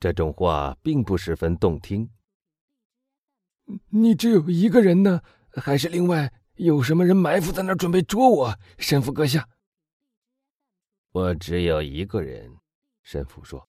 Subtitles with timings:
[0.00, 2.10] 这种话并不十分动听。
[3.90, 8.58] 你只有一个人呢，还是另外有什么人埋伏在那儿准备捉我？
[8.78, 9.48] 神父阁下，
[11.12, 12.56] 我只有一个人。
[13.02, 13.68] 神父说：“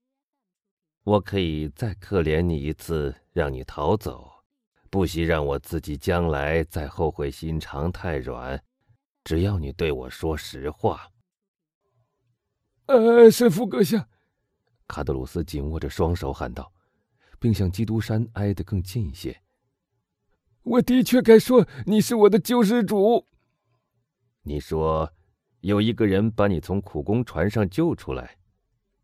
[1.03, 4.29] 我可以再可怜你一次，让你逃走，
[4.89, 8.61] 不惜让我自己将来再后悔心肠太软。
[9.23, 11.09] 只要你对我说实话。”
[12.87, 14.09] 呃，神父阁下，
[14.89, 16.73] 卡德鲁斯紧握着双手喊道，
[17.39, 19.39] 并向基督山挨得更近一些。
[20.63, 23.25] 我的确该说你是我的救世主。
[24.41, 25.13] 你说，
[25.61, 28.37] 有一个人把你从苦工船上救出来。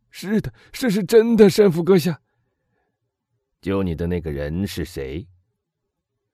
[0.10, 2.20] 是的，这是真的，神父阁下。
[3.62, 5.28] 救你的那个人是谁？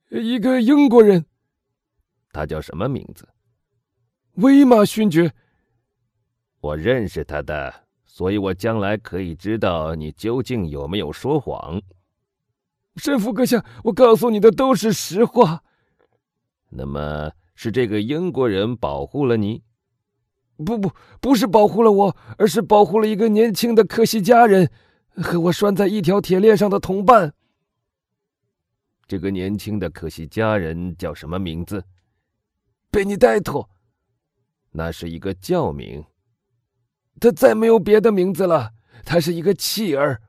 [0.10, 1.26] 一个英国人。
[2.32, 3.28] 他叫什么名字？
[4.36, 5.34] 威马勋爵。
[6.62, 11.82] 我认识他的，所以我将来可以知道你究竟有没有说谎。
[12.98, 15.64] 神父阁下，我告诉你的都是实话。
[16.72, 19.64] 那么是这个英国人保护了你？
[20.58, 20.92] 不不，
[21.22, 24.70] 不是保护了我，而是保护了一个年轻的克西家人，
[25.16, 27.34] 和我拴在一条铁链上的同伴。
[29.08, 31.82] 这个年轻的科西家人叫什么名字？
[32.92, 33.70] 贝尼戴托。
[34.72, 36.04] 那是一个教名。
[37.20, 38.72] 他再没有别的名字了。
[39.04, 40.22] 他是一个弃儿。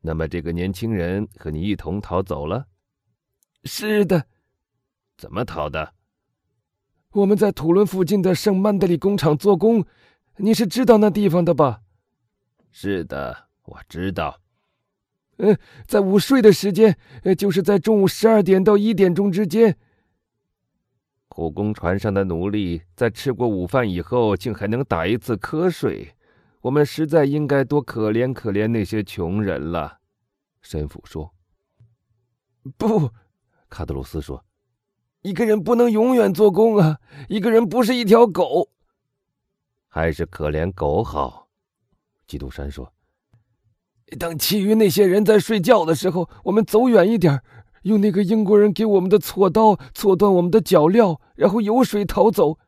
[0.00, 2.66] 那么，这个年轻人和你一同逃走了？
[3.64, 4.26] 是的。
[5.18, 5.92] 怎么逃的？
[7.12, 9.84] 我们在土伦附近的圣曼德里工厂做工，
[10.38, 11.82] 你是知道那地方的吧？
[12.72, 14.40] 是的，我知道。
[15.36, 19.76] 呃，在午睡的时间，呃，就是在中午十二点到一点钟之间。
[21.40, 26.14] 苦工船上的奴隶在吃过午饭以后，竟还能打一次瞌睡。
[26.60, 30.00] 我们实在应该多可怜可怜那些穷人了，
[30.60, 31.32] 神父说。
[32.76, 33.10] 不，
[33.70, 34.44] 卡德鲁斯说，
[35.22, 36.98] 一个人不能永远做工啊！
[37.30, 38.68] 一个人不是一条狗，
[39.88, 41.48] 还是可怜狗好。
[42.26, 42.92] 基督山说。
[44.18, 47.42] 等其余那些人在睡觉的时候，我们走远一点，
[47.82, 52.58] 用那个英国人给我们的锉刀锉断我们的脚镣，然后游水逃走。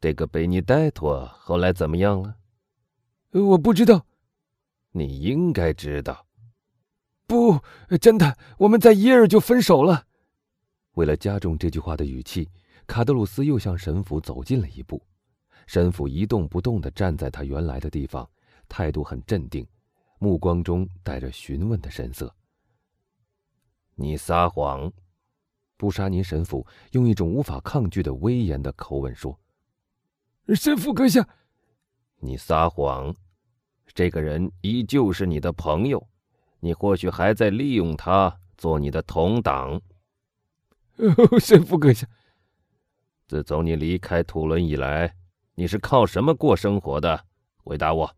[0.00, 2.36] 这个贝尼戴托后来怎么样了？
[3.30, 4.04] 我不知道，
[4.90, 6.26] 你应该知道。
[7.26, 7.60] 不，
[8.00, 10.04] 真的，我们在一儿就分手了。
[10.94, 12.50] 为了加重这句话的语气，
[12.86, 15.02] 卡德鲁斯又向神父走近了一步。
[15.66, 18.28] 神父一动不动的站在他原来的地方，
[18.68, 19.66] 态度很镇定，
[20.18, 22.34] 目光中带着询问的神色。
[24.02, 24.92] 你撒谎，
[25.76, 29.38] 布沙尼神父用一种无法抗拒的威严的口吻说
[30.56, 31.24] ：“神父阁下。”
[32.18, 33.14] 你撒谎，
[33.94, 36.04] 这个人依旧是你的朋友，
[36.58, 39.80] 你或许还在利用他做你的同党。
[41.38, 42.04] 神父阁下，
[43.28, 45.14] 自从你离开土伦以来，
[45.54, 47.24] 你是靠什么过生活的？
[47.62, 48.16] 回答我。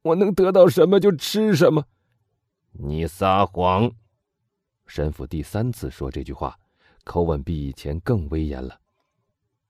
[0.00, 1.84] 我能得到什么就吃什么。
[2.72, 3.92] 你撒谎！
[4.86, 6.58] 神父第三次说这句话，
[7.04, 8.80] 口吻比以前更威严了。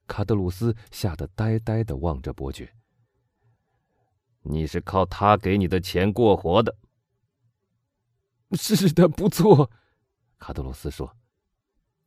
[0.07, 2.73] 卡德鲁斯吓得呆呆地望着伯爵。
[4.43, 6.77] 你是靠他给你的钱过活的。
[8.53, 9.71] 是的，不错，
[10.39, 11.17] 卡德鲁斯说。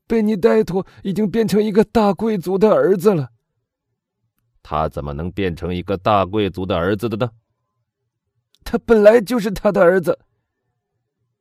[0.08, 3.32] 贝尼戴托已经变成一个大贵族的儿子了。
[4.64, 7.32] 他怎么能变成一个大贵族的儿子的呢？
[8.64, 10.20] 他本来就是他的儿子。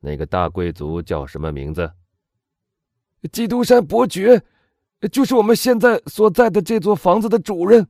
[0.00, 1.92] 那个大贵族叫什么名字？
[3.32, 4.44] 基督山伯爵，
[5.10, 7.88] 就是我们现在所在的这座房子的主人。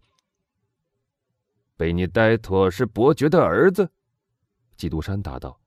[1.77, 3.91] 贝尼戴托是伯爵的儿子，
[4.75, 5.61] 基督山答道：“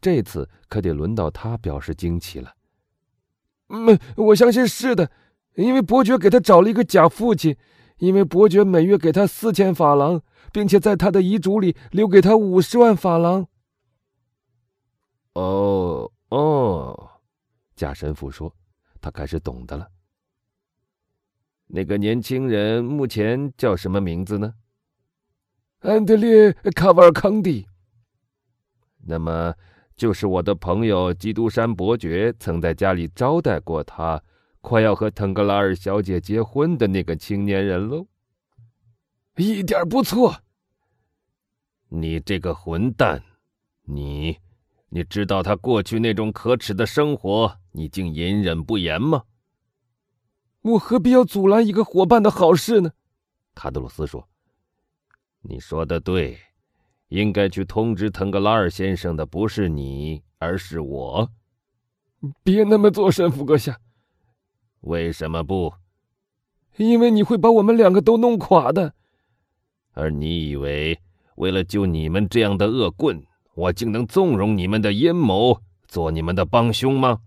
[0.00, 2.54] 这次可得轮到他表示惊奇了。
[3.68, 5.10] ”“嗯，我相信是的，
[5.56, 7.56] 因为伯爵给他找了一个假父亲，
[7.98, 10.22] 因为伯爵每月给他四千法郎，
[10.52, 13.48] 并且在他的遗嘱里留给他五十万法郎。
[15.34, 15.69] ”“哦哦，
[17.80, 18.54] 假神父说，
[19.00, 19.88] 他开始懂得了。
[21.66, 24.52] 那个年轻人目前叫什么名字呢？”
[25.80, 27.66] 安德烈·卡瓦尔康蒂，
[28.98, 29.54] 那么
[29.96, 34.22] 就是我的朋友基督山伯爵曾在家里招待过他，
[34.60, 38.06] 快要和腾格拉尔小姐结婚的那个青年人喽。
[39.36, 40.42] 一点不错。
[41.88, 43.22] 你这个混蛋，
[43.84, 44.38] 你，
[44.90, 49.24] 你知道他过去那种可耻的生活，你竟隐忍不言吗？
[50.62, 52.92] 我何必要阻拦一个伙伴的好事呢？
[53.54, 54.28] 卡德鲁斯说。
[55.42, 56.38] 你说的对，
[57.08, 61.30] 应该去通知腾格拉尔先生的不是你，而是我。
[62.42, 63.80] 别那么做，神父阁下。
[64.80, 65.72] 为什么不？
[66.76, 68.94] 因为你会把我们两个都弄垮的。
[69.92, 70.98] 而你以为
[71.36, 73.24] 为了救你们这样的恶棍，
[73.54, 75.58] 我竟能纵容你们的阴谋，
[75.88, 77.20] 做你们的帮凶吗？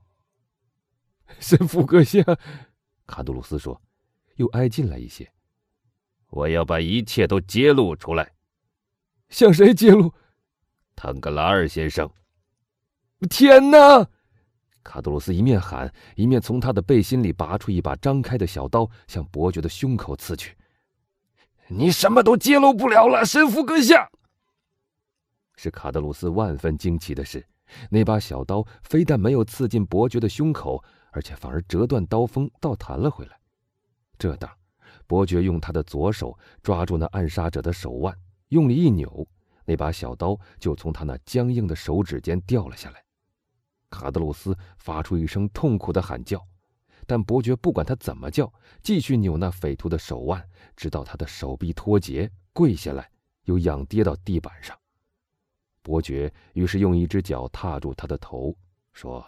[1.40, 2.24] 神父阁下，
[3.06, 3.82] 卡杜鲁斯说，
[4.36, 5.32] 又挨近了一些。
[6.30, 8.34] 我要把一切都揭露出来。
[9.30, 10.14] 向谁揭露？
[10.96, 12.10] 腾格拉尔先生。
[13.30, 14.08] 天哪！
[14.84, 20.58] 卡杜鲁斯一面喊，一面从他的背心里拔出一把张开的小刀，向伯爵的胸口刺去。
[21.68, 24.10] 你什么都揭露不了了，神父阁下。
[25.56, 27.46] 是卡德鲁斯万分惊奇的是，
[27.90, 30.84] 那把小刀非但没有刺进伯爵的胸口，
[31.14, 33.40] 而且反而折断刀锋，倒弹了回来。
[34.18, 34.52] 这当，
[35.08, 38.16] 伯爵用他的左手抓住那暗杀者的手腕，
[38.50, 39.28] 用力一扭，
[39.66, 43.04] 那把小刀就从他那僵硬的手指间掉了下来。
[43.90, 46.44] 卡德鲁斯发出一声痛苦的喊叫，
[47.06, 48.52] 但伯爵不管他怎么叫，
[48.82, 50.44] 继续扭那匪徒的手腕，
[50.76, 53.10] 直到他的手臂脱节，跪下来，
[53.44, 54.78] 又仰跌到地板上。
[55.82, 58.56] 伯爵于是用一只脚踏住他的头，
[58.94, 59.24] 说：“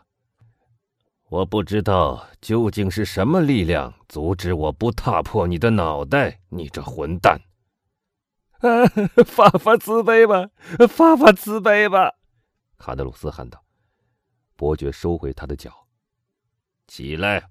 [1.30, 7.42] 我不知道究竟是什么力量阻止我不踏破你的脑袋，你这混蛋！”，
[9.26, 10.50] 发发慈悲吧，
[10.88, 12.14] 发发慈悲吧！
[12.78, 13.64] 卡德鲁斯喊道。
[14.56, 15.88] 伯爵收回他的脚，
[16.88, 17.50] 起来。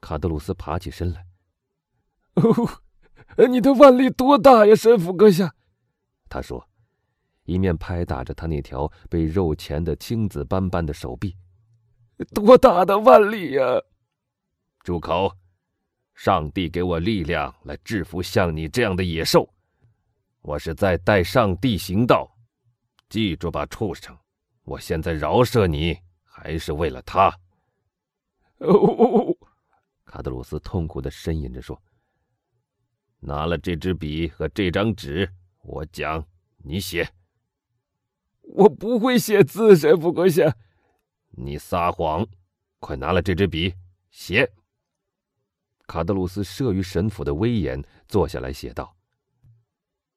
[0.00, 1.26] 卡德鲁斯爬起身来。
[2.34, 5.54] 哦，你的腕力多大呀，神父阁下？
[6.28, 6.68] 他说，
[7.44, 11.36] 一面拍打着他那条被肉钳的青紫斑斑的手臂。
[12.26, 13.62] 多大的腕力呀！
[14.82, 15.36] 住口！
[16.14, 19.48] 上帝给我力量来制服像你这样的野兽。
[20.42, 22.30] 我是在代上帝行道，
[23.08, 24.16] 记住吧，畜生！
[24.64, 27.28] 我现在饶赦你，还是为了他。
[28.58, 29.34] 哦，
[30.04, 31.80] 卡德鲁斯痛苦的呻吟着说
[33.20, 35.30] ：“拿了这支笔和这张纸，
[35.62, 36.26] 我讲，
[36.58, 37.08] 你写。
[38.42, 40.54] 我不会写字，神父阁下。
[41.30, 42.26] 你撒谎！
[42.78, 43.74] 快拿了这支笔，
[44.10, 44.50] 写。”
[45.86, 48.94] 卡德鲁斯慑于神父的威严，坐下来写道：“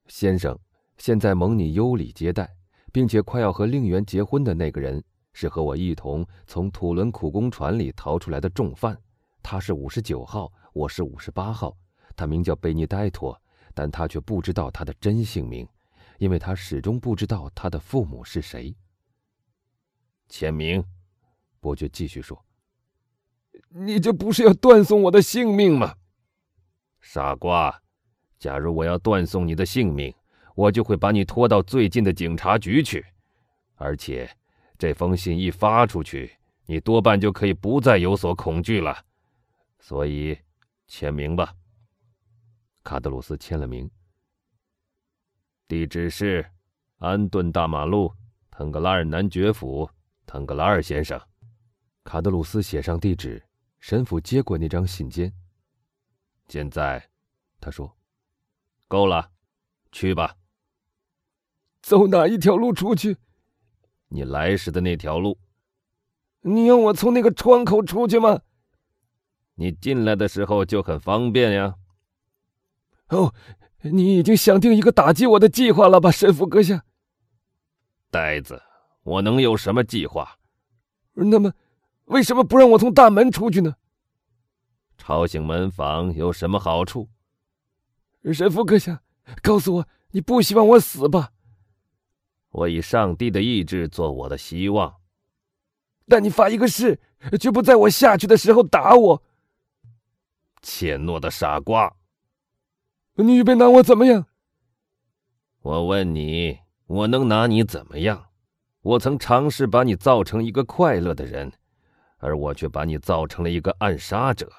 [0.08, 0.58] 先生，
[0.98, 2.54] 现在蒙你优礼接待。”
[2.94, 8.96] 并且快要和令媛结婚的那个人，是和我一同从土伦苦工船里逃出来的重犯，
[9.42, 11.76] 他是五十九号，我是五十八号。
[12.16, 13.36] 他名叫贝尼戴托，
[13.74, 15.68] 但他却不知道他的真姓名，
[16.20, 18.76] 因为他始终不知道他的父母是谁。
[20.30, 20.86] 签名，
[21.64, 22.44] 伯爵继续说
[23.72, 25.96] ：“你这不是要断送我的性命吗？
[27.00, 27.82] 傻瓜！
[28.38, 30.14] 假如我要断送你的性命。”
[30.56, 33.04] 我就会把你拖到最近的警察局去，
[33.74, 34.30] 而且
[34.78, 36.32] 这封信一发出去，
[36.68, 39.04] 你多半就可以不再有所恐惧了。
[39.80, 40.38] 所以，
[40.86, 41.56] 签名吧。
[42.84, 43.90] 卡德鲁斯签了名。
[45.68, 46.46] 地址是
[47.00, 48.14] 安顿大马路，
[48.52, 49.90] 腾格拉尔男爵府，
[50.28, 51.20] 腾格拉尔先生。
[52.04, 53.42] 卡德鲁斯写上地址，
[53.80, 55.32] 神父接过那张信笺。
[56.48, 57.10] 现在，
[57.60, 57.98] 他说
[58.88, 59.32] ：“够了，
[59.92, 60.36] 去吧。”
[61.82, 63.18] 走哪一条路出去？
[64.10, 65.40] 你来时的那条路。
[66.42, 68.42] 你要我从那个窗口出去吗？
[69.56, 71.76] 你进来的时候就很方便呀。
[73.08, 73.34] 哦，
[73.82, 76.84] 你已经想定一个打击我的计划了吧，神父阁下？
[78.12, 78.62] 呆子，
[79.04, 80.38] 我能有什么计划？
[81.14, 81.54] 那么，
[82.06, 83.76] 为什么不让我从大门出去呢？
[84.98, 87.10] 吵醒门房有什么好处？
[88.32, 89.02] 神父阁下，
[89.42, 91.32] 告诉我，你不希望我死吧？
[92.50, 94.96] 我以上帝的意志做我的希望，
[96.08, 97.00] 但你发一个誓，
[97.40, 99.24] 绝不在我下去的时候打我。
[100.62, 101.96] 怯懦的傻瓜！
[103.16, 104.28] 你预备拿我怎么样？
[105.62, 108.28] 我问你，我能拿你怎么样？
[108.82, 111.52] 我曾尝试把你造成一个快乐的人，
[112.24, 114.50] 而我却把你造成了一个暗杀者。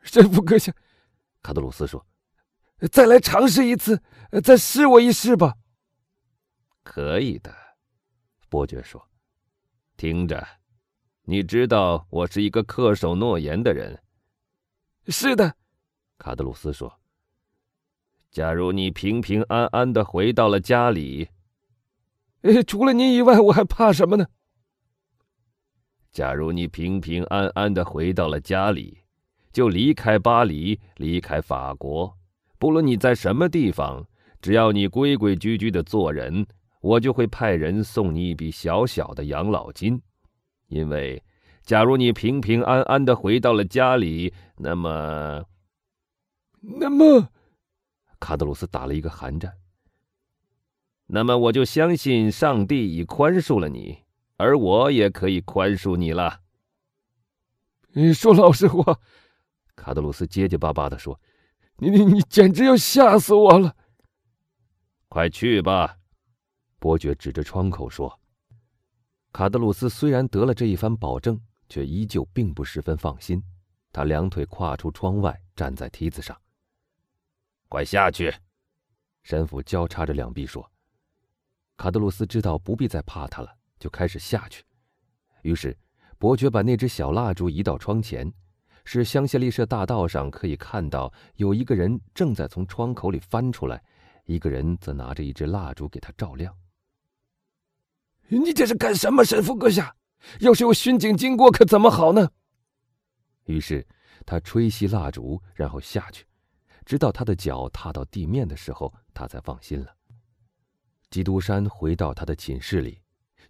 [0.00, 0.74] 神父阁下，
[1.40, 2.04] 卡德鲁斯说
[2.90, 4.02] ：“再来尝试一次，
[4.42, 5.54] 再试我一试吧。”
[6.82, 7.54] 可以的，
[8.48, 9.08] 伯爵说
[9.96, 10.44] ：“听着，
[11.22, 14.02] 你知道我是一个恪守诺言的人。”
[15.06, 15.54] 是的，
[16.18, 17.00] 卡德鲁斯说
[18.32, 21.28] ：“假如你平平安安的回到了家里，
[22.40, 24.26] 呃，除了您以外，我还怕什么呢？
[26.12, 28.98] 假如你平平安安的回到了家里，
[29.52, 32.16] 就离开巴黎，离开法国，
[32.58, 34.06] 不论你在什么地方。”
[34.42, 36.44] 只要你规规矩矩的做人，
[36.80, 40.02] 我就会派人送你一笔小小的养老金。
[40.66, 41.22] 因为，
[41.62, 45.44] 假如你平平安安的回到了家里，那么，
[46.60, 47.28] 那么，
[48.18, 49.52] 卡德鲁斯打了一个寒战。
[51.06, 53.98] 那么，我就相信上帝已宽恕了你，
[54.36, 56.40] 而我也可以宽恕你了。
[57.94, 58.98] 你说老实话，
[59.76, 61.20] 卡德鲁斯结结巴巴的说
[61.78, 63.76] ：“你你你简直要吓死我了！”
[65.08, 65.98] 快去吧，
[66.78, 68.18] 伯爵指着窗口说。
[69.30, 73.42] 卡德鲁斯虽然得了这一番保证，却依旧并不十分放心。
[73.92, 76.38] 他两腿跨出窗外，站在梯子上。
[77.68, 78.34] 快下去！
[79.22, 80.70] 神父交叉着两臂说。
[81.76, 84.62] 卡德鲁斯知道不必再怕他了，就开始下去。
[85.42, 85.76] 于是。
[86.18, 88.32] 伯爵把那只小蜡烛移到窗前，
[88.84, 93.82] 使香榭丽舍大道上可以看到有一个人正在从窗口里翻出来，
[94.26, 96.56] 一个人则拿着一支蜡烛给他照亮。
[98.28, 99.96] 你这是干什么，神父阁下？
[100.38, 102.30] 要是有巡警经过，可怎么好呢？
[103.46, 103.84] 于是
[104.24, 106.24] 他吹熄蜡烛，然后下去，
[106.84, 109.92] 直到他的脚踏到地面的时候，他才放心了。
[111.10, 113.00] 基督山回到他的寝室里，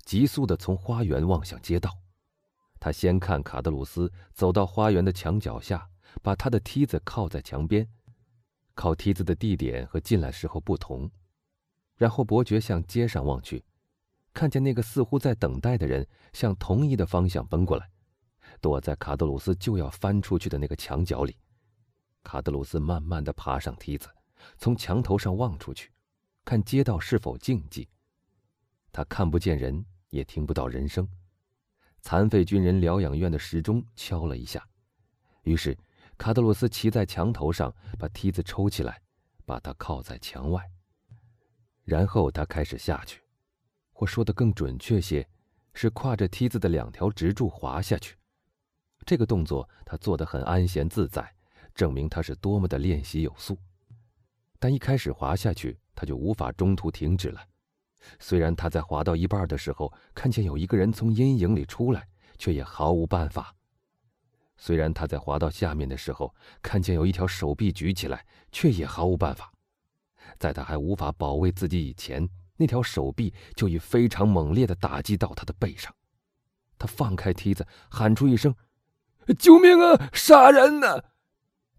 [0.04, 1.98] 急速地从花园望向街道。
[2.78, 5.88] 他先看卡德鲁斯走到花园的墙脚下，
[6.20, 7.88] 把他的梯子靠在墙边，
[8.74, 11.10] 靠梯子的地点和进来时候不同。
[11.96, 13.64] 然后伯爵向街上望去，
[14.34, 17.88] 看见那个似乎在等待的人向同一的方向奔过来，
[18.60, 21.36] 躲在卡德鲁斯就要翻出去的那个墙角里。
[22.24, 24.08] 卡德鲁斯慢慢的爬上梯子，
[24.58, 25.92] 从墙头上望出去，
[26.44, 27.86] 看街道是否静寂。
[28.90, 31.08] 他看不见人，也听不到人声。
[32.02, 34.62] 残废军人疗养院的时钟敲了一下，
[35.42, 35.76] 于是
[36.18, 39.00] 卡德鲁斯骑在墙头上，把梯子抽起来，
[39.46, 40.62] 把它靠在墙外。
[41.84, 43.22] 然后他开始下去，
[43.92, 45.26] 或说的更准确些，
[45.74, 48.16] 是跨着梯子的两条直柱滑下去。
[49.06, 51.34] 这个动作他做得很安闲自在，
[51.74, 53.56] 证明他是多么的练习有素。
[54.58, 57.40] 但一开始滑下去，他就无法中途停止了。
[58.18, 63.54] 虽然他在滑到一半的时候看见有一个人从阴影里出来，却也毫无办法。
[64.56, 66.32] 虽然他在滑到下面的时候
[66.62, 69.52] 看见有一条手臂举起来，却也毫无办法。
[70.38, 75.92] 在他还无法保卫自己以前，那条手臂就已非常猛烈的打击到他的背上。
[76.78, 78.54] 他放开梯子，喊出一声
[79.38, 80.10] ：“救命啊！
[80.12, 81.02] 杀人呢！”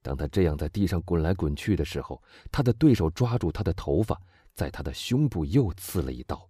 [0.02, 4.22] 当他这样在地上滚来滚去的时候，他的对手抓住他的头发。
[4.54, 6.50] 在他的胸部又刺了一刀。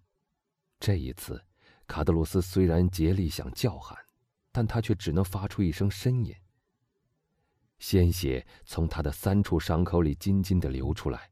[0.79, 1.43] 这一次，
[1.87, 3.97] 卡德鲁斯虽然竭力想叫喊，
[4.51, 6.35] 但他却只能发出一声呻吟。
[7.79, 11.29] 鲜血从他的三处伤口里津津的流出来，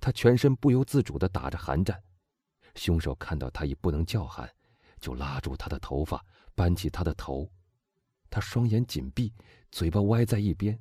[0.00, 2.02] 他全身不由自主的打着寒战。
[2.74, 4.48] 凶手看到他已不能叫喊，
[5.00, 7.50] 就拉住他的头发，扳起他的头。
[8.30, 9.32] 他双眼紧闭，
[9.70, 10.78] 嘴巴歪在一边。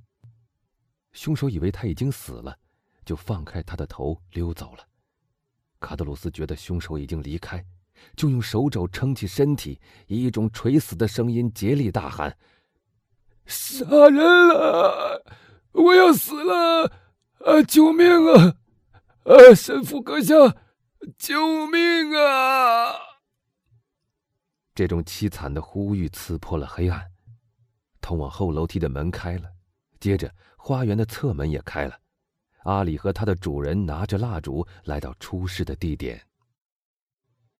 [1.12, 2.58] 凶手以为他已经死了，
[3.04, 4.88] 就放开他的头溜走了。
[5.82, 7.66] 卡德鲁斯觉得凶手已经离开，
[8.16, 12.38] 就用手肘撑起身体，以一种垂死的声音竭力大喊
[13.46, 15.26] ：“杀人了！
[15.72, 16.94] 我要死了！
[17.40, 18.56] 啊，救命啊！
[19.24, 20.36] 啊，神父阁下，
[21.18, 22.94] 救命啊！”
[24.76, 27.12] 这种凄惨的呼吁刺破了黑暗。
[28.00, 29.50] 通往后楼梯的门开了，
[30.00, 32.01] 接着花园的侧门也开了。
[32.64, 36.22] 阿里和他的主人拿着蜡烛来到出事的地点。